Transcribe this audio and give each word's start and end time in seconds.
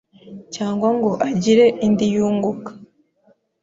cyangwa 0.55 0.87
ngo 0.95 1.11
agire 1.29 1.65
indi 1.85 2.05
yunguka 2.13 2.71